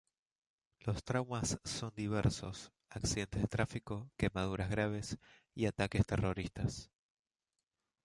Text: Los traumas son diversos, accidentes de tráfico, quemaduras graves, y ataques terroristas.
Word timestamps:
Los 0.79 1.03
traumas 1.03 1.59
son 1.63 1.93
diversos, 1.95 2.71
accidentes 2.89 3.39
de 3.43 3.47
tráfico, 3.47 4.09
quemaduras 4.17 4.67
graves, 4.71 5.19
y 5.53 5.67
ataques 5.67 6.07
terroristas. 6.07 6.89